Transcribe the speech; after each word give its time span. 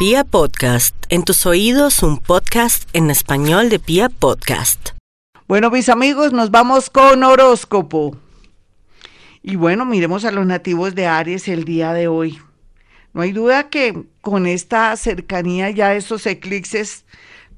Pia 0.00 0.24
Podcast, 0.24 0.96
en 1.10 1.24
tus 1.24 1.44
oídos 1.44 2.02
un 2.02 2.16
podcast 2.16 2.88
en 2.94 3.10
español 3.10 3.68
de 3.68 3.78
Pia 3.78 4.08
Podcast. 4.08 4.92
Bueno, 5.46 5.68
mis 5.68 5.90
amigos, 5.90 6.32
nos 6.32 6.50
vamos 6.50 6.88
con 6.88 7.22
horóscopo. 7.22 8.16
Y 9.42 9.56
bueno, 9.56 9.84
miremos 9.84 10.24
a 10.24 10.30
los 10.30 10.46
nativos 10.46 10.94
de 10.94 11.06
Aries 11.06 11.48
el 11.48 11.66
día 11.66 11.92
de 11.92 12.08
hoy. 12.08 12.38
No 13.12 13.20
hay 13.20 13.32
duda 13.32 13.68
que 13.68 14.06
con 14.22 14.46
esta 14.46 14.96
cercanía 14.96 15.68
ya 15.68 15.88
a 15.88 15.94
esos 15.96 16.24
eclipses, 16.24 17.04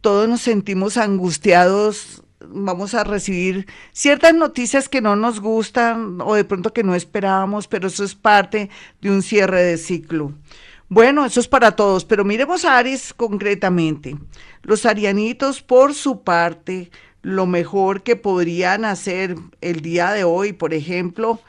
todos 0.00 0.28
nos 0.28 0.40
sentimos 0.40 0.96
angustiados. 0.96 2.24
Vamos 2.40 2.94
a 2.94 3.04
recibir 3.04 3.68
ciertas 3.92 4.34
noticias 4.34 4.88
que 4.88 5.00
no 5.00 5.14
nos 5.14 5.38
gustan 5.38 6.20
o 6.20 6.34
de 6.34 6.42
pronto 6.42 6.72
que 6.72 6.82
no 6.82 6.96
esperábamos, 6.96 7.68
pero 7.68 7.86
eso 7.86 8.02
es 8.02 8.16
parte 8.16 8.68
de 9.00 9.12
un 9.12 9.22
cierre 9.22 9.62
de 9.62 9.78
ciclo. 9.78 10.32
Bueno, 10.94 11.24
eso 11.24 11.40
es 11.40 11.48
para 11.48 11.74
todos, 11.74 12.04
pero 12.04 12.22
miremos 12.22 12.66
a 12.66 12.76
Aries 12.76 13.14
concretamente. 13.14 14.14
Los 14.62 14.84
arianitos, 14.84 15.62
por 15.62 15.94
su 15.94 16.20
parte, 16.20 16.90
lo 17.22 17.46
mejor 17.46 18.02
que 18.02 18.14
podrían 18.14 18.84
hacer 18.84 19.36
el 19.62 19.80
día 19.80 20.10
de 20.10 20.24
hoy, 20.24 20.52
por 20.52 20.74
ejemplo, 20.74 21.40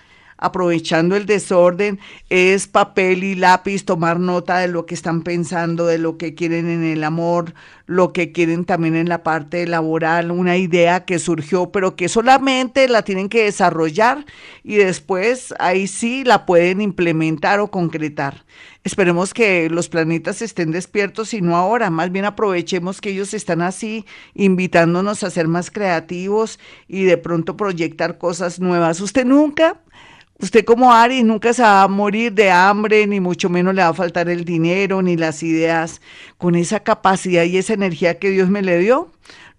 aprovechando 0.44 1.16
el 1.16 1.26
desorden, 1.26 2.02
es 2.30 2.68
papel 2.68 3.24
y 3.24 3.34
lápiz, 3.34 3.86
tomar 3.86 4.20
nota 4.20 4.58
de 4.58 4.68
lo 4.68 4.86
que 4.86 4.94
están 4.94 5.22
pensando, 5.22 5.86
de 5.86 5.98
lo 5.98 6.18
que 6.18 6.36
quieren 6.36 6.70
en 6.70 6.84
el 6.84 7.06
amor, 7.06 7.54
lo 7.86 8.12
que 8.12 8.34
quieren 8.34 8.66
también 8.66 8.98
en 8.98 9.08
la 9.08 9.24
parte 9.24 9.66
laboral, 9.66 10.32
una 10.32 10.58
idea 10.58 11.06
que 11.06 11.18
surgió, 11.18 11.72
pero 11.72 11.96
que 11.96 12.10
solamente 12.10 12.90
la 12.90 13.04
tienen 13.04 13.30
que 13.30 13.46
desarrollar 13.46 14.26
y 14.66 14.76
después 14.76 15.54
ahí 15.60 15.88
sí 15.88 16.26
la 16.26 16.46
pueden 16.46 16.82
implementar 16.82 17.62
o 17.62 17.72
concretar. 17.72 18.44
Esperemos 18.84 19.34
que 19.34 19.70
los 19.70 19.88
planetas 19.88 20.42
estén 20.42 20.72
despiertos 20.72 21.34
y 21.34 21.42
no 21.42 21.56
ahora, 21.56 21.90
más 21.90 22.12
bien 22.12 22.26
aprovechemos 22.26 23.00
que 23.00 23.12
ellos 23.12 23.34
están 23.34 23.62
así 23.62 24.06
invitándonos 24.34 25.24
a 25.24 25.30
ser 25.30 25.48
más 25.48 25.72
creativos 25.72 26.60
y 26.90 27.06
de 27.06 27.16
pronto 27.18 27.56
proyectar 27.56 28.18
cosas 28.18 28.60
nuevas. 28.60 29.00
Usted 29.00 29.24
nunca 29.24 29.80
Usted 30.44 30.66
como 30.66 30.92
Ari 30.92 31.24
nunca 31.24 31.54
se 31.54 31.62
va 31.62 31.84
a 31.84 31.88
morir 31.88 32.34
de 32.34 32.52
hambre, 32.52 33.08
ni 33.08 33.22
mucho 33.22 33.50
menos 33.50 33.74
le 33.74 33.82
va 33.82 33.88
a 33.88 33.94
faltar 33.94 34.28
el 34.28 34.44
dinero, 34.44 35.02
ni 35.02 35.16
las 35.16 35.42
ideas. 35.42 36.02
Con 36.38 36.56
esa 36.56 36.82
capacidad 36.82 37.46
y 37.46 37.58
esa 37.58 37.72
energía 37.72 38.20
que 38.20 38.30
Dios 38.30 38.50
me 38.50 38.62
le 38.62 38.78
dio, 38.78 39.10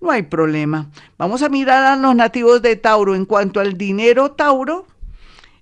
no 0.02 0.10
hay 0.10 0.24
problema. 0.24 0.90
Vamos 1.16 1.40
a 1.40 1.48
mirar 1.48 1.84
a 1.84 1.96
los 1.96 2.14
nativos 2.14 2.60
de 2.60 2.76
Tauro. 2.76 3.14
En 3.14 3.24
cuanto 3.24 3.60
al 3.60 3.78
dinero, 3.78 4.32
Tauro, 4.32 4.84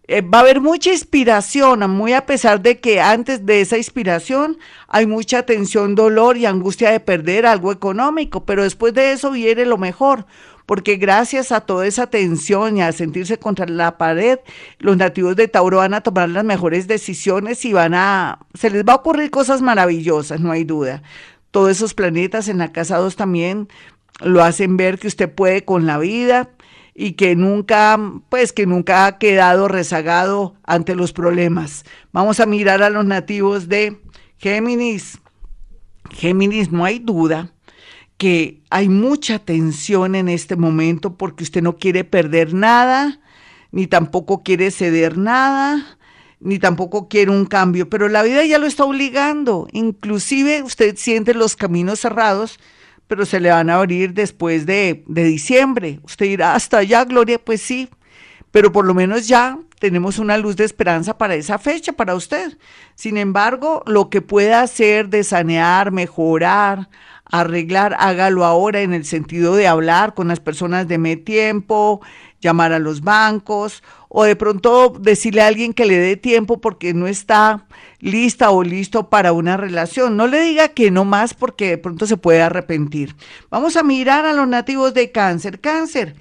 eh, 0.08 0.22
va 0.22 0.38
a 0.38 0.40
haber 0.40 0.60
mucha 0.60 0.90
inspiración, 0.90 1.88
muy 1.88 2.14
a 2.14 2.26
pesar 2.26 2.60
de 2.60 2.80
que 2.80 3.00
antes 3.00 3.46
de 3.46 3.60
esa 3.60 3.78
inspiración 3.78 4.58
hay 4.88 5.06
mucha 5.06 5.44
tensión, 5.44 5.94
dolor 5.94 6.36
y 6.36 6.46
angustia 6.46 6.90
de 6.90 6.98
perder 6.98 7.46
algo 7.46 7.70
económico, 7.70 8.44
pero 8.44 8.64
después 8.64 8.92
de 8.92 9.12
eso 9.12 9.30
viene 9.30 9.64
lo 9.66 9.78
mejor, 9.78 10.26
porque 10.66 10.96
gracias 10.96 11.52
a 11.52 11.62
toda 11.62 11.86
esa 11.86 12.06
tensión 12.08 12.76
y 12.76 12.82
a 12.82 12.92
sentirse 12.92 13.38
contra 13.38 13.66
la 13.66 13.98
pared, 13.98 14.38
los 14.78 14.96
nativos 14.96 15.36
de 15.36 15.48
Tauro 15.48 15.78
van 15.78 15.94
a 15.94 16.00
tomar 16.00 16.28
las 16.28 16.44
mejores 16.44 16.86
decisiones 16.86 17.64
y 17.64 17.72
van 17.72 17.94
a, 17.94 18.40
se 18.54 18.70
les 18.70 18.84
va 18.84 18.94
a 18.94 18.96
ocurrir 18.96 19.30
cosas 19.30 19.62
maravillosas, 19.62 20.40
no 20.40 20.52
hay 20.52 20.64
duda. 20.64 21.02
Todos 21.50 21.70
esos 21.70 21.94
planetas 21.94 22.48
en 22.48 22.58
la 22.58 22.72
casa 22.72 22.98
2 22.98 23.16
también 23.16 23.68
lo 24.20 24.42
hacen 24.42 24.76
ver 24.76 24.98
que 24.98 25.08
usted 25.08 25.32
puede 25.32 25.64
con 25.64 25.86
la 25.86 25.98
vida 25.98 26.50
y 26.94 27.12
que 27.12 27.36
nunca, 27.36 27.98
pues 28.28 28.52
que 28.52 28.66
nunca 28.66 29.06
ha 29.06 29.18
quedado 29.18 29.68
rezagado 29.68 30.54
ante 30.64 30.94
los 30.94 31.12
problemas. 31.12 31.84
Vamos 32.12 32.40
a 32.40 32.46
mirar 32.46 32.82
a 32.82 32.90
los 32.90 33.04
nativos 33.04 33.68
de 33.68 34.00
Géminis. 34.38 35.18
Géminis, 36.10 36.70
no 36.70 36.84
hay 36.84 36.98
duda 36.98 37.51
que 38.22 38.62
hay 38.70 38.88
mucha 38.88 39.40
tensión 39.40 40.14
en 40.14 40.28
este 40.28 40.54
momento 40.54 41.16
porque 41.16 41.42
usted 41.42 41.60
no 41.60 41.76
quiere 41.76 42.04
perder 42.04 42.54
nada, 42.54 43.18
ni 43.72 43.88
tampoco 43.88 44.44
quiere 44.44 44.70
ceder 44.70 45.18
nada, 45.18 45.98
ni 46.38 46.60
tampoco 46.60 47.08
quiere 47.08 47.32
un 47.32 47.46
cambio, 47.46 47.90
pero 47.90 48.08
la 48.08 48.22
vida 48.22 48.44
ya 48.44 48.60
lo 48.60 48.68
está 48.68 48.84
obligando. 48.84 49.66
Inclusive 49.72 50.62
usted 50.62 50.94
siente 50.96 51.34
los 51.34 51.56
caminos 51.56 51.98
cerrados, 51.98 52.60
pero 53.08 53.26
se 53.26 53.40
le 53.40 53.50
van 53.50 53.70
a 53.70 53.78
abrir 53.78 54.14
después 54.14 54.66
de, 54.66 55.02
de 55.08 55.24
diciembre. 55.24 55.98
Usted 56.04 56.26
dirá, 56.26 56.54
hasta 56.54 56.78
allá, 56.78 57.04
Gloria, 57.04 57.44
pues 57.44 57.60
sí, 57.60 57.88
pero 58.52 58.70
por 58.70 58.84
lo 58.84 58.94
menos 58.94 59.26
ya 59.26 59.58
tenemos 59.80 60.20
una 60.20 60.38
luz 60.38 60.54
de 60.54 60.62
esperanza 60.62 61.18
para 61.18 61.34
esa 61.34 61.58
fecha, 61.58 61.92
para 61.92 62.14
usted. 62.14 62.56
Sin 62.94 63.16
embargo, 63.16 63.82
lo 63.84 64.10
que 64.10 64.22
pueda 64.22 64.60
hacer 64.60 65.08
de 65.08 65.24
sanear, 65.24 65.90
mejorar, 65.90 66.88
arreglar, 67.32 67.96
hágalo 67.98 68.44
ahora 68.44 68.82
en 68.82 68.92
el 68.92 69.04
sentido 69.04 69.56
de 69.56 69.66
hablar 69.66 70.14
con 70.14 70.28
las 70.28 70.38
personas 70.38 70.86
de 70.86 71.16
tiempo, 71.16 72.00
llamar 72.40 72.72
a 72.72 72.78
los 72.78 73.00
bancos 73.00 73.82
o 74.08 74.24
de 74.24 74.36
pronto 74.36 74.90
decirle 75.00 75.40
a 75.40 75.46
alguien 75.46 75.72
que 75.72 75.86
le 75.86 75.96
dé 75.96 76.16
tiempo 76.16 76.60
porque 76.60 76.92
no 76.92 77.06
está 77.06 77.66
lista 78.00 78.50
o 78.50 78.62
listo 78.62 79.08
para 79.08 79.32
una 79.32 79.56
relación. 79.56 80.16
No 80.16 80.26
le 80.26 80.40
diga 80.40 80.68
que 80.68 80.90
no 80.90 81.06
más 81.06 81.32
porque 81.32 81.70
de 81.70 81.78
pronto 81.78 82.06
se 82.06 82.18
puede 82.18 82.42
arrepentir. 82.42 83.16
Vamos 83.48 83.76
a 83.76 83.82
mirar 83.82 84.26
a 84.26 84.34
los 84.34 84.46
nativos 84.46 84.92
de 84.92 85.10
cáncer. 85.10 85.60
Cáncer. 85.60 86.14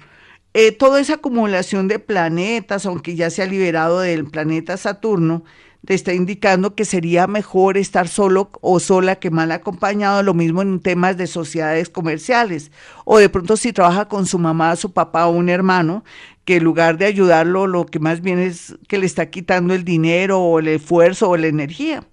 Eh, 0.54 0.72
toda 0.72 1.00
esa 1.00 1.14
acumulación 1.14 1.88
de 1.88 1.98
planetas, 1.98 2.86
aunque 2.86 3.16
ya 3.16 3.30
se 3.30 3.42
ha 3.42 3.46
liberado 3.46 4.00
del 4.00 4.24
planeta 4.26 4.76
Saturno, 4.76 5.44
te 5.84 5.94
está 5.94 6.14
indicando 6.14 6.74
que 6.74 6.84
sería 6.84 7.26
mejor 7.26 7.76
estar 7.76 8.06
solo 8.08 8.50
o 8.60 8.78
sola 8.78 9.16
que 9.16 9.30
mal 9.30 9.50
acompañado, 9.50 10.22
lo 10.22 10.34
mismo 10.34 10.62
en 10.62 10.80
temas 10.80 11.16
de 11.16 11.26
sociedades 11.26 11.88
comerciales, 11.88 12.70
o 13.04 13.18
de 13.18 13.28
pronto 13.28 13.56
si 13.56 13.72
trabaja 13.72 14.06
con 14.06 14.26
su 14.26 14.38
mamá, 14.38 14.76
su 14.76 14.92
papá 14.92 15.26
o 15.26 15.32
un 15.32 15.48
hermano, 15.48 16.04
que 16.44 16.56
en 16.56 16.64
lugar 16.64 16.98
de 16.98 17.06
ayudarlo, 17.06 17.66
lo 17.66 17.86
que 17.86 17.98
más 17.98 18.20
bien 18.20 18.38
es 18.38 18.76
que 18.88 18.98
le 18.98 19.06
está 19.06 19.30
quitando 19.30 19.74
el 19.74 19.84
dinero 19.84 20.40
o 20.40 20.58
el 20.58 20.68
esfuerzo 20.68 21.30
o 21.30 21.36
la 21.36 21.48
energía. 21.48 22.04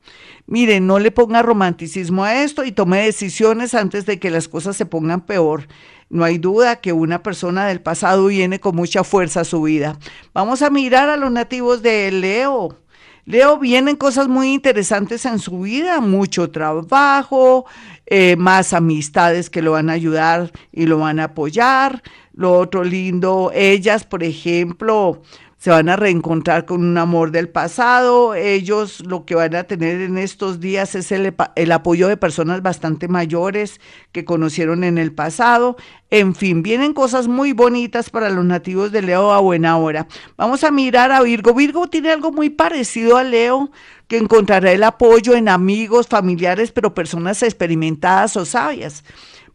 Mire, 0.47 0.79
no 0.79 0.97
le 0.97 1.11
ponga 1.11 1.43
romanticismo 1.43 2.23
a 2.23 2.41
esto 2.41 2.63
y 2.63 2.71
tome 2.71 3.03
decisiones 3.03 3.75
antes 3.75 4.07
de 4.07 4.17
que 4.19 4.31
las 4.31 4.47
cosas 4.47 4.75
se 4.75 4.87
pongan 4.87 5.21
peor. 5.21 5.67
No 6.09 6.23
hay 6.23 6.39
duda 6.39 6.77
que 6.77 6.91
una 6.91 7.21
persona 7.21 7.67
del 7.67 7.81
pasado 7.81 8.25
viene 8.25 8.59
con 8.59 8.75
mucha 8.75 9.03
fuerza 9.03 9.41
a 9.41 9.45
su 9.45 9.61
vida. 9.61 9.99
Vamos 10.33 10.63
a 10.63 10.71
mirar 10.71 11.09
a 11.09 11.17
los 11.17 11.31
nativos 11.31 11.83
de 11.83 12.11
Leo. 12.11 12.79
Leo, 13.25 13.59
vienen 13.59 13.95
cosas 13.95 14.27
muy 14.27 14.53
interesantes 14.53 15.25
en 15.25 15.39
su 15.39 15.61
vida, 15.61 15.99
mucho 16.01 16.49
trabajo, 16.49 17.65
eh, 18.05 18.35
más 18.37 18.73
amistades 18.73 19.49
que 19.49 19.61
lo 19.61 19.73
van 19.73 19.89
a 19.89 19.93
ayudar 19.93 20.51
y 20.71 20.85
lo 20.85 20.97
van 20.97 21.19
a 21.19 21.25
apoyar. 21.25 22.01
Lo 22.33 22.57
otro 22.57 22.83
lindo, 22.83 23.51
ellas, 23.53 24.03
por 24.03 24.23
ejemplo, 24.23 25.21
se 25.59 25.71
van 25.71 25.89
a 25.89 25.97
reencontrar 25.97 26.65
con 26.65 26.83
un 26.85 26.97
amor 26.97 27.31
del 27.31 27.49
pasado. 27.49 28.33
Ellos 28.33 29.01
lo 29.05 29.25
que 29.25 29.35
van 29.35 29.55
a 29.55 29.65
tener 29.65 29.99
en 29.99 30.17
estos 30.17 30.61
días 30.61 30.95
es 30.95 31.11
el, 31.11 31.35
el, 31.55 31.71
apoyo 31.73 32.07
de 32.07 32.15
personas 32.15 32.61
bastante 32.61 33.09
mayores 33.09 33.81
que 34.13 34.23
conocieron 34.23 34.85
en 34.85 34.97
el 34.97 35.11
pasado. 35.11 35.75
En 36.11 36.33
fin, 36.33 36.63
vienen 36.63 36.93
cosas 36.93 37.27
muy 37.27 37.51
bonitas 37.51 38.09
para 38.09 38.29
los 38.29 38.45
nativos 38.45 38.93
de 38.93 39.01
Leo 39.01 39.33
a 39.33 39.39
buena 39.41 39.77
hora. 39.77 40.07
Vamos 40.37 40.63
a 40.63 40.71
mirar 40.71 41.11
a 41.11 41.21
Virgo. 41.21 41.53
Virgo 41.53 41.87
tiene 41.87 42.09
algo 42.11 42.31
muy 42.31 42.49
parecido 42.49 43.17
a 43.17 43.25
Leo, 43.25 43.69
que 44.07 44.17
encontrará 44.17 44.71
el 44.71 44.83
apoyo 44.83 45.35
en 45.35 45.49
amigos, 45.49 46.07
familiares, 46.07 46.71
pero 46.71 46.93
personas 46.93 47.43
experimentadas 47.43 48.37
o 48.37 48.45
sabias. 48.45 49.03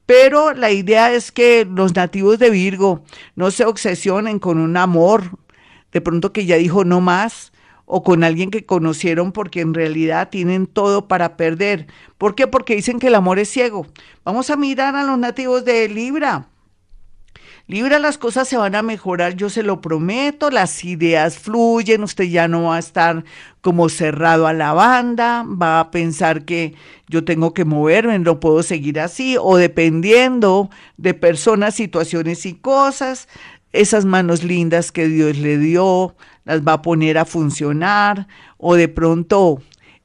Pero 0.04 0.52
la 0.52 0.70
idea 0.70 1.14
es 1.14 1.32
que 1.32 1.64
los 1.64 1.94
nativos 1.94 2.38
de 2.38 2.50
Virgo 2.50 3.04
no 3.36 3.50
se 3.50 3.64
obsesionen 3.64 4.38
con 4.38 4.58
un 4.58 4.76
amor 4.76 5.38
de 5.94 6.00
pronto 6.02 6.32
que 6.32 6.44
ya 6.44 6.56
dijo 6.56 6.84
no 6.84 7.00
más, 7.00 7.52
o 7.86 8.02
con 8.02 8.24
alguien 8.24 8.50
que 8.50 8.66
conocieron 8.66 9.32
porque 9.32 9.60
en 9.60 9.74
realidad 9.74 10.28
tienen 10.28 10.66
todo 10.66 11.06
para 11.06 11.36
perder. 11.36 11.86
¿Por 12.18 12.34
qué? 12.34 12.46
Porque 12.46 12.74
dicen 12.74 12.98
que 12.98 13.06
el 13.06 13.14
amor 13.14 13.38
es 13.38 13.48
ciego. 13.48 13.86
Vamos 14.24 14.50
a 14.50 14.56
mirar 14.56 14.96
a 14.96 15.04
los 15.04 15.18
nativos 15.18 15.64
de 15.64 15.88
Libra. 15.88 16.48
Libra, 17.66 17.98
las 17.98 18.18
cosas 18.18 18.46
se 18.46 18.58
van 18.58 18.74
a 18.74 18.82
mejorar, 18.82 19.36
yo 19.36 19.48
se 19.48 19.62
lo 19.62 19.80
prometo, 19.80 20.50
las 20.50 20.84
ideas 20.84 21.38
fluyen, 21.38 22.02
usted 22.02 22.24
ya 22.24 22.46
no 22.46 22.64
va 22.64 22.76
a 22.76 22.78
estar 22.78 23.24
como 23.62 23.88
cerrado 23.88 24.46
a 24.46 24.52
la 24.52 24.74
banda, 24.74 25.46
va 25.46 25.80
a 25.80 25.90
pensar 25.90 26.44
que 26.44 26.74
yo 27.08 27.24
tengo 27.24 27.54
que 27.54 27.64
moverme, 27.64 28.18
no 28.18 28.38
puedo 28.38 28.62
seguir 28.62 29.00
así, 29.00 29.38
o 29.40 29.56
dependiendo 29.56 30.68
de 30.98 31.14
personas, 31.14 31.74
situaciones 31.74 32.44
y 32.44 32.52
cosas, 32.52 33.28
esas 33.72 34.04
manos 34.04 34.44
lindas 34.44 34.92
que 34.92 35.08
Dios 35.08 35.38
le 35.38 35.56
dio, 35.56 36.14
las 36.44 36.60
va 36.60 36.74
a 36.74 36.82
poner 36.82 37.16
a 37.16 37.24
funcionar 37.24 38.28
o 38.58 38.74
de 38.74 38.88
pronto 38.88 39.62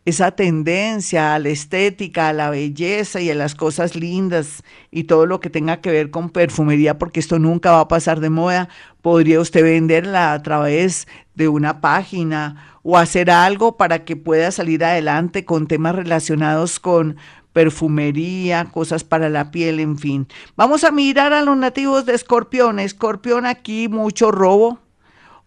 esa 0.09 0.31
tendencia 0.31 1.33
a 1.33 1.39
la 1.39 1.49
estética, 1.49 2.29
a 2.29 2.33
la 2.33 2.49
belleza 2.49 3.21
y 3.21 3.29
a 3.29 3.35
las 3.35 3.55
cosas 3.55 3.95
lindas 3.95 4.63
y 4.91 5.05
todo 5.05 5.25
lo 5.25 5.39
que 5.39 5.49
tenga 5.49 5.81
que 5.81 5.91
ver 5.91 6.11
con 6.11 6.29
perfumería, 6.29 6.97
porque 6.97 7.19
esto 7.19 7.39
nunca 7.39 7.71
va 7.71 7.81
a 7.81 7.87
pasar 7.87 8.19
de 8.19 8.29
moda, 8.29 8.69
podría 9.01 9.39
usted 9.39 9.63
venderla 9.63 10.33
a 10.33 10.43
través 10.43 11.07
de 11.35 11.47
una 11.47 11.81
página 11.81 12.79
o 12.83 12.97
hacer 12.97 13.31
algo 13.31 13.77
para 13.77 14.03
que 14.03 14.15
pueda 14.15 14.51
salir 14.51 14.83
adelante 14.83 15.45
con 15.45 15.67
temas 15.67 15.95
relacionados 15.95 16.79
con 16.79 17.17
perfumería, 17.53 18.65
cosas 18.65 19.03
para 19.03 19.29
la 19.29 19.51
piel, 19.51 19.79
en 19.79 19.97
fin. 19.97 20.27
Vamos 20.55 20.83
a 20.83 20.91
mirar 20.91 21.33
a 21.33 21.41
los 21.41 21.57
nativos 21.57 22.05
de 22.05 22.15
Escorpión. 22.15 22.79
Escorpión 22.79 23.45
aquí 23.45 23.87
mucho 23.87 24.31
robo 24.31 24.79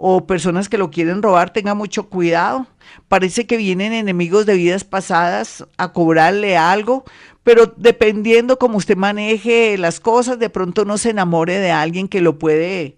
o 0.04 0.26
personas 0.26 0.68
que 0.68 0.78
lo 0.78 0.90
quieren 0.90 1.22
robar, 1.22 1.52
tenga 1.52 1.74
mucho 1.74 2.08
cuidado. 2.08 2.66
Parece 3.06 3.46
que 3.46 3.56
vienen 3.56 3.92
enemigos 3.92 4.46
de 4.46 4.56
vidas 4.56 4.82
pasadas 4.82 5.64
a 5.76 5.92
cobrarle 5.92 6.56
algo, 6.56 7.04
pero 7.44 7.72
dependiendo 7.76 8.58
cómo 8.58 8.78
usted 8.78 8.96
maneje 8.96 9.78
las 9.78 10.00
cosas, 10.00 10.40
de 10.40 10.50
pronto 10.50 10.84
no 10.84 10.98
se 10.98 11.10
enamore 11.10 11.58
de 11.58 11.70
alguien 11.70 12.08
que 12.08 12.20
lo 12.20 12.36
puede 12.36 12.96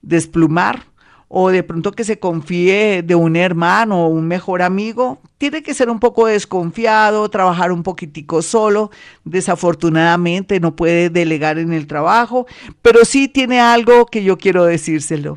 desplumar 0.00 0.86
o 1.28 1.50
de 1.50 1.62
pronto 1.62 1.92
que 1.92 2.04
se 2.04 2.18
confíe 2.18 3.02
de 3.02 3.14
un 3.14 3.36
hermano 3.36 4.06
o 4.06 4.08
un 4.08 4.26
mejor 4.26 4.62
amigo, 4.62 5.20
tiene 5.36 5.62
que 5.62 5.74
ser 5.74 5.90
un 5.90 6.00
poco 6.00 6.24
desconfiado, 6.26 7.28
trabajar 7.28 7.70
un 7.70 7.82
poquitico 7.82 8.40
solo, 8.40 8.90
desafortunadamente 9.24 10.58
no 10.58 10.74
puede 10.74 11.10
delegar 11.10 11.58
en 11.58 11.74
el 11.74 11.86
trabajo, 11.86 12.46
pero 12.80 13.04
sí 13.04 13.28
tiene 13.28 13.60
algo 13.60 14.06
que 14.06 14.24
yo 14.24 14.38
quiero 14.38 14.64
decírselo. 14.64 15.36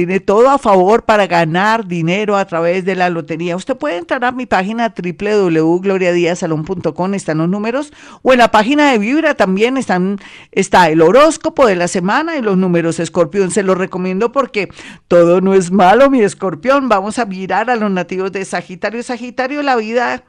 Tiene 0.00 0.18
todo 0.18 0.48
a 0.48 0.56
favor 0.56 1.04
para 1.04 1.26
ganar 1.26 1.86
dinero 1.86 2.38
a 2.38 2.46
través 2.46 2.86
de 2.86 2.96
la 2.96 3.10
lotería. 3.10 3.54
Usted 3.54 3.76
puede 3.76 3.98
entrar 3.98 4.24
a 4.24 4.32
mi 4.32 4.46
página 4.46 4.94
www.gloriadiasalon.com, 4.96 7.12
están 7.12 7.36
los 7.36 7.50
números, 7.50 7.92
o 8.22 8.32
en 8.32 8.38
la 8.38 8.50
página 8.50 8.92
de 8.92 8.98
Vibra 8.98 9.34
también 9.34 9.76
están, 9.76 10.18
está 10.52 10.88
el 10.88 11.02
horóscopo 11.02 11.66
de 11.66 11.76
la 11.76 11.86
semana 11.86 12.38
y 12.38 12.40
los 12.40 12.56
números 12.56 12.98
escorpión. 12.98 13.50
Se 13.50 13.62
los 13.62 13.76
recomiendo 13.76 14.32
porque 14.32 14.70
todo 15.06 15.42
no 15.42 15.52
es 15.52 15.70
malo, 15.70 16.08
mi 16.08 16.22
escorpión. 16.22 16.88
Vamos 16.88 17.18
a 17.18 17.26
mirar 17.26 17.68
a 17.68 17.76
los 17.76 17.90
nativos 17.90 18.32
de 18.32 18.46
Sagitario. 18.46 19.02
Sagitario, 19.02 19.62
la 19.62 19.76
vida 19.76 20.24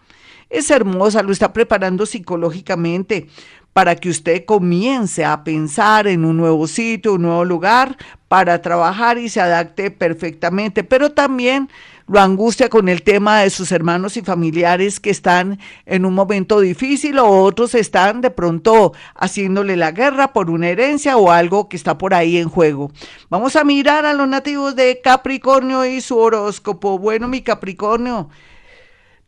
es 0.52 0.70
hermosa, 0.70 1.24
lo 1.24 1.32
está 1.32 1.54
preparando 1.54 2.06
psicológicamente 2.06 3.28
para 3.74 3.96
que 3.96 4.10
usted 4.10 4.44
comience 4.46 5.24
a 5.24 5.44
pensar 5.44 6.08
en 6.08 6.26
un 6.26 6.38
nuevo 6.38 6.68
sitio, 6.68 7.14
un 7.14 7.22
nuevo 7.24 7.46
lugar 7.46 7.98
para 8.28 8.62
trabajar 8.62 9.18
y 9.18 9.30
se 9.30 9.40
adapte 9.40 9.92
perfectamente, 9.92 10.84
pero 10.84 11.12
también 11.12 11.70
lo 12.08 12.20
angustia 12.20 12.68
con 12.68 12.90
el 12.90 13.04
tema 13.04 13.40
de 13.40 13.50
sus 13.50 13.72
hermanos 13.72 14.18
y 14.18 14.22
familiares 14.22 15.00
que 15.00 15.10
están 15.10 15.60
en 15.86 16.06
un 16.06 16.14
momento 16.14 16.60
difícil 16.60 17.18
o 17.20 17.44
otros 17.44 17.74
están 17.74 18.20
de 18.20 18.32
pronto 18.32 18.94
haciéndole 19.16 19.78
la 19.78 19.92
guerra 19.92 20.34
por 20.34 20.50
una 20.50 20.68
herencia 20.68 21.16
o 21.16 21.32
algo 21.32 21.70
que 21.70 21.78
está 21.78 21.98
por 21.98 22.14
ahí 22.14 22.38
en 22.38 22.50
juego. 22.50 22.92
Vamos 23.30 23.56
a 23.56 23.64
mirar 23.64 24.06
a 24.06 24.14
los 24.14 24.28
nativos 24.28 24.76
de 24.76 25.00
Capricornio 25.02 25.86
y 25.86 26.02
su 26.02 26.18
horóscopo. 26.18 27.00
Bueno, 27.00 27.30
mi 27.30 27.42
Capricornio, 27.42 28.30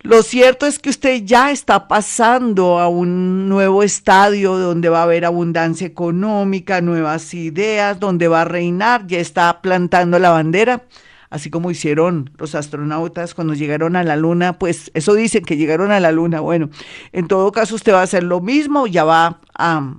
lo 0.03 0.21
cierto 0.21 0.65
es 0.65 0.79
que 0.79 0.89
usted 0.89 1.23
ya 1.23 1.51
está 1.51 1.87
pasando 1.87 2.79
a 2.79 2.89
un 2.89 3.47
nuevo 3.47 3.83
estadio 3.83 4.57
donde 4.57 4.89
va 4.89 4.99
a 4.99 5.03
haber 5.03 5.23
abundancia 5.23 5.87
económica, 5.87 6.81
nuevas 6.81 7.33
ideas, 7.33 7.99
donde 8.01 8.27
va 8.27 8.41
a 8.41 8.45
reinar, 8.45 9.07
ya 9.07 9.19
está 9.19 9.61
plantando 9.61 10.19
la 10.19 10.29
bandera, 10.29 10.83
así 11.29 11.49
como 11.49 11.71
hicieron 11.71 12.31
los 12.37 12.53
astronautas 12.53 13.33
cuando 13.33 13.53
llegaron 13.53 13.95
a 13.95 14.03
la 14.03 14.17
luna, 14.17 14.59
pues 14.59 14.91
eso 14.93 15.13
dicen 15.13 15.45
que 15.45 15.55
llegaron 15.55 15.89
a 15.91 16.01
la 16.01 16.11
luna. 16.11 16.41
Bueno, 16.41 16.69
en 17.13 17.29
todo 17.29 17.53
caso 17.53 17.73
usted 17.73 17.93
va 17.93 18.01
a 18.01 18.03
hacer 18.03 18.23
lo 18.23 18.41
mismo, 18.41 18.87
ya 18.87 19.05
va 19.05 19.39
a 19.57 19.95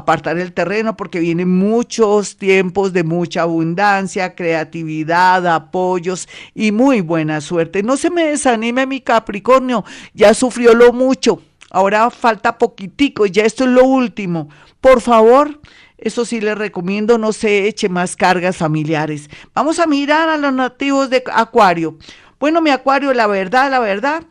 apartar 0.00 0.38
el 0.38 0.52
terreno 0.52 0.96
porque 0.96 1.20
vienen 1.20 1.48
muchos 1.48 2.36
tiempos 2.36 2.92
de 2.92 3.04
mucha 3.04 3.42
abundancia, 3.42 4.34
creatividad, 4.34 5.46
apoyos 5.46 6.28
y 6.54 6.72
muy 6.72 7.00
buena 7.00 7.40
suerte. 7.40 7.82
No 7.82 7.96
se 7.96 8.10
me 8.10 8.24
desanime 8.24 8.86
mi 8.86 9.00
Capricornio, 9.00 9.84
ya 10.14 10.34
sufrió 10.34 10.74
lo 10.74 10.92
mucho, 10.92 11.42
ahora 11.70 12.10
falta 12.10 12.58
poquitico, 12.58 13.26
ya 13.26 13.44
esto 13.44 13.64
es 13.64 13.70
lo 13.70 13.84
último. 13.84 14.48
Por 14.80 15.00
favor, 15.00 15.60
eso 15.98 16.24
sí 16.24 16.40
le 16.40 16.54
recomiendo, 16.54 17.18
no 17.18 17.32
se 17.32 17.68
eche 17.68 17.88
más 17.88 18.16
cargas 18.16 18.56
familiares. 18.56 19.28
Vamos 19.54 19.78
a 19.78 19.86
mirar 19.86 20.28
a 20.28 20.38
los 20.38 20.52
nativos 20.52 21.10
de 21.10 21.22
Acuario. 21.32 21.98
Bueno, 22.38 22.62
mi 22.62 22.70
Acuario, 22.70 23.12
la 23.12 23.26
verdad, 23.26 23.70
la 23.70 23.80
verdad, 23.80 24.24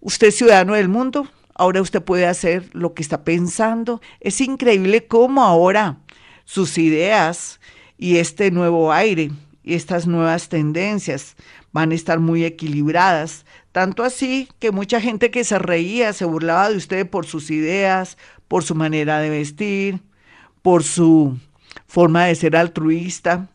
usted 0.00 0.28
es 0.28 0.36
ciudadano 0.36 0.74
del 0.74 0.88
mundo, 0.88 1.28
ahora 1.54 1.80
usted 1.82 2.02
puede 2.02 2.26
hacer 2.26 2.68
lo 2.72 2.94
que 2.94 3.02
está 3.02 3.24
pensando. 3.24 4.00
Es 4.20 4.40
increíble 4.40 5.06
cómo 5.06 5.42
ahora 5.42 5.98
sus 6.44 6.78
ideas 6.78 7.60
y 7.98 8.16
este 8.16 8.50
nuevo 8.50 8.92
aire 8.92 9.30
y 9.62 9.74
estas 9.74 10.06
nuevas 10.06 10.48
tendencias 10.48 11.36
van 11.72 11.92
a 11.92 11.94
estar 11.94 12.20
muy 12.20 12.44
equilibradas. 12.44 13.44
Tanto 13.72 14.04
así 14.04 14.48
que 14.58 14.72
mucha 14.72 15.00
gente 15.00 15.30
que 15.30 15.44
se 15.44 15.58
reía, 15.58 16.12
se 16.12 16.24
burlaba 16.24 16.70
de 16.70 16.76
usted 16.76 17.08
por 17.08 17.26
sus 17.26 17.50
ideas, 17.50 18.18
por 18.48 18.64
su 18.64 18.74
manera 18.74 19.20
de 19.20 19.30
vestir, 19.30 20.00
por 20.60 20.82
su 20.82 21.38
forma 21.86 22.26
de 22.26 22.34
ser 22.34 22.56
altruista, 22.56 23.48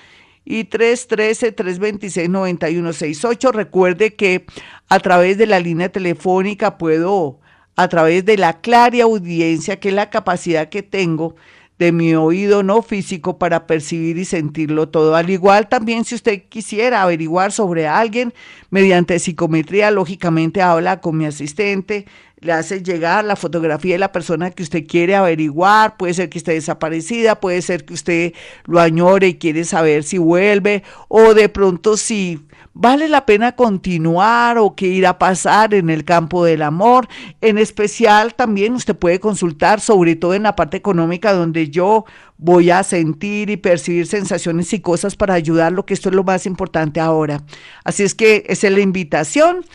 y 0.43 0.65
313-326-9168. 0.65 3.51
Recuerde 3.51 4.15
que 4.15 4.47
a 4.89 4.99
través 4.99 5.37
de 5.37 5.45
la 5.45 5.59
línea 5.59 5.89
telefónica 5.89 6.79
puedo, 6.79 7.39
a 7.75 7.87
través 7.87 8.25
de 8.25 8.37
la 8.37 8.61
clara 8.61 9.03
audiencia, 9.03 9.79
que 9.79 9.89
es 9.89 9.95
la 9.95 10.09
capacidad 10.09 10.69
que 10.69 10.81
tengo 10.81 11.35
de 11.77 11.91
mi 11.91 12.15
oído 12.15 12.63
no 12.63 12.81
físico 12.81 13.37
para 13.37 13.67
percibir 13.67 14.17
y 14.17 14.25
sentirlo 14.25 14.89
todo. 14.89 15.15
Al 15.15 15.29
igual 15.29 15.67
también 15.67 16.05
si 16.05 16.15
usted 16.15 16.43
quisiera 16.47 17.03
averiguar 17.03 17.51
sobre 17.51 17.87
alguien 17.87 18.33
mediante 18.69 19.19
psicometría, 19.19 19.91
lógicamente 19.91 20.61
habla 20.61 21.01
con 21.01 21.17
mi 21.17 21.25
asistente, 21.25 22.05
le 22.45 22.53
hace 22.53 22.83
llegar 22.83 23.25
la 23.25 23.35
fotografía 23.35 23.95
de 23.95 23.99
la 23.99 24.11
persona 24.11 24.51
que 24.51 24.63
usted 24.63 24.85
quiere 24.87 25.15
averiguar, 25.15 25.97
puede 25.97 26.13
ser 26.13 26.29
que 26.29 26.37
esté 26.37 26.53
desaparecida, 26.53 27.39
puede 27.39 27.61
ser 27.61 27.85
que 27.85 27.93
usted 27.93 28.33
lo 28.65 28.79
añore 28.79 29.27
y 29.29 29.35
quiere 29.35 29.63
saber 29.63 30.03
si 30.03 30.17
vuelve 30.17 30.83
o 31.07 31.33
de 31.33 31.49
pronto 31.49 31.97
si 31.97 32.45
vale 32.75 33.07
la 33.09 33.25
pena 33.25 33.55
continuar 33.55 34.57
o 34.59 34.75
qué 34.75 34.87
irá 34.87 35.11
a 35.11 35.17
pasar 35.17 35.73
en 35.73 35.89
el 35.89 36.05
campo 36.05 36.45
del 36.45 36.61
amor. 36.61 37.07
En 37.41 37.57
especial 37.57 38.35
también 38.35 38.73
usted 38.73 38.95
puede 38.95 39.19
consultar, 39.19 39.79
sobre 39.81 40.15
todo 40.15 40.35
en 40.35 40.43
la 40.43 40.55
parte 40.55 40.77
económica, 40.77 41.33
donde 41.33 41.69
yo 41.69 42.05
voy 42.37 42.69
a 42.69 42.83
sentir 42.83 43.49
y 43.49 43.57
percibir 43.57 44.05
sensaciones 44.07 44.71
y 44.73 44.81
cosas 44.81 45.15
para 45.15 45.33
ayudarlo, 45.33 45.85
que 45.85 45.93
esto 45.93 46.09
es 46.09 46.15
lo 46.15 46.23
más 46.23 46.45
importante 46.45 46.99
ahora. 46.99 47.41
Así 47.83 48.03
es 48.03 48.13
que 48.13 48.43
esa 48.47 48.67
es 48.67 48.73
la 48.73 48.81
invitación. 48.81 49.65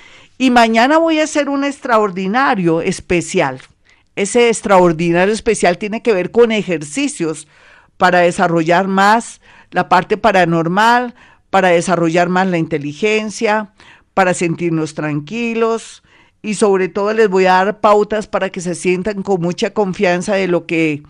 Y 0.40 0.50
mañana 0.50 0.96
voy 0.96 1.18
a 1.18 1.24
hacer 1.24 1.50
un 1.50 1.64
extraordinario 1.64 2.80
especial. 2.80 3.60
Ese 4.16 4.48
extraordinario 4.48 5.34
especial 5.34 5.76
tiene 5.76 6.00
que 6.00 6.14
ver 6.14 6.30
con 6.30 6.50
ejercicios 6.50 7.46
para 7.98 8.20
desarrollar 8.20 8.88
más 8.88 9.42
la 9.70 9.90
parte 9.90 10.16
paranormal, 10.16 11.14
para 11.50 11.68
desarrollar 11.68 12.30
más 12.30 12.46
la 12.46 12.56
inteligencia, 12.56 13.74
para 14.14 14.32
sentirnos 14.32 14.94
tranquilos 14.94 16.02
y 16.40 16.54
sobre 16.54 16.88
todo 16.88 17.12
les 17.12 17.28
voy 17.28 17.44
a 17.44 17.62
dar 17.62 17.80
pautas 17.80 18.26
para 18.26 18.48
que 18.48 18.62
se 18.62 18.74
sientan 18.74 19.22
con 19.22 19.42
mucha 19.42 19.74
confianza 19.74 20.36
de 20.36 20.48
lo 20.48 20.64
que 20.64 21.02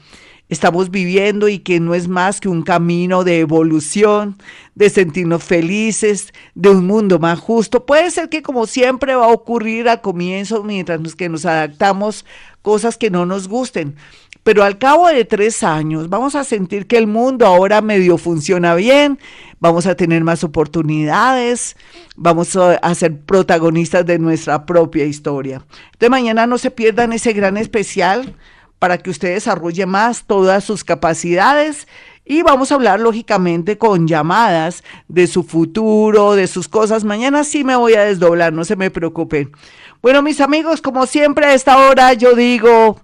estamos 0.51 0.91
viviendo 0.91 1.49
y 1.49 1.61
que 1.61 1.81
no 1.81 1.95
es 1.95 2.09
más 2.09 2.41
que 2.41 2.49
un 2.49 2.63
camino 2.63 3.25
de 3.25 3.39
evolución, 3.41 4.37
de 4.75 4.91
sentirnos 4.91 5.43
felices, 5.43 6.33
de 6.55 6.69
un 6.69 6.87
mundo 6.87 7.19
más 7.19 7.39
justo. 7.39 7.87
Puede 7.87 8.11
ser 8.11 8.29
que 8.29 8.43
como 8.43 8.67
siempre 8.67 9.15
va 9.15 9.27
a 9.27 9.33
ocurrir 9.33 9.89
al 9.89 10.01
comienzo, 10.03 10.63
mientras 10.65 11.15
que 11.15 11.29
nos 11.29 11.47
adaptamos, 11.47 12.27
cosas 12.63 12.99
que 12.99 13.11
no 13.11 13.25
nos 13.25 13.49
gusten, 13.49 13.97
pero 14.43 14.65
al 14.65 14.79
cabo 14.79 15.09
de 15.09 15.25
tres 15.25 15.63
años 15.63 16.09
vamos 16.09 16.35
a 16.35 16.45
sentir 16.45 16.87
que 16.87 16.99
el 16.99 17.07
mundo 17.07 17.47
ahora 17.47 17.81
medio 17.81 18.19
funciona 18.19 18.75
bien, 18.75 19.19
vamos 19.61 19.87
a 19.87 19.95
tener 19.95 20.25
más 20.25 20.43
oportunidades, 20.45 21.77
vamos 22.17 22.57
a, 22.57 22.95
ser 22.95 23.21
protagonistas 23.21 24.05
de 24.05 24.19
nuestra 24.19 24.67
propia 24.67 25.05
historia. 25.05 25.65
De 25.99 26.09
mañana 26.09 26.47
no 26.47 26.59
se 26.59 26.71
pierdan 26.71 27.13
ese 27.13 27.33
gran 27.33 27.57
especial 27.57 28.35
para 28.81 28.99
que 28.99 29.11
usted 29.11 29.35
desarrolle 29.35 29.87
más 29.87 30.25
todas 30.25 30.65
sus 30.65 30.83
capacidades 30.83 31.87
y 32.25 32.43
vamos 32.43 32.73
a 32.73 32.77
hablar 32.77 32.99
lógicamente 32.99 33.79
con 33.79 34.09
llamadas 34.09 34.83
de 35.07 35.27
su 35.27 35.43
futuro, 35.45 36.35
de 36.35 36.47
sus 36.47 36.67
cosas. 36.67 37.05
Mañana 37.05 37.45
sí 37.45 37.63
me 37.63 37.77
voy 37.77 37.95
a 37.95 38.05
desdoblar, 38.05 38.53
no 38.53 38.65
se 38.65 38.77
me 38.77 38.91
preocupen. 38.91 39.53
Bueno, 40.01 40.23
mis 40.23 40.41
amigos, 40.41 40.81
como 40.81 41.07
siempre 41.07 41.47
a 41.47 41.55
esta 41.55 41.77
hora 41.77 42.15
yo 42.15 42.35
digo, 42.35 43.01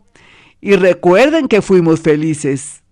y 0.60 0.76
recuerden 0.76 1.46
que 1.46 1.60
fuimos 1.60 2.00
felices. 2.00 2.82